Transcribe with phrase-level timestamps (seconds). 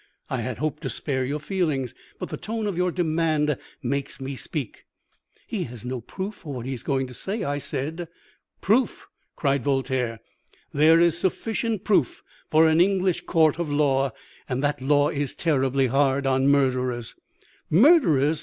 [0.31, 4.35] I had hoped to spare your feelings, but the tone of your demand makes me
[4.35, 4.85] speak.'
[5.45, 8.07] "'He has no proof for what he is going to say,' I said.
[8.61, 10.19] "'Proof!' cried Voltaire.
[10.73, 14.11] 'There is sufficient proof for an English court of law,
[14.49, 17.13] and that law is terribly hard on murderers.'
[17.69, 18.39] "'Murderers!'